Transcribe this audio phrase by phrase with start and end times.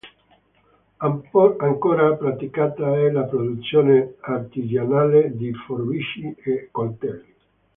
[1.61, 7.33] Ancora praticata è la produzione artigianale di forbici e coltelli.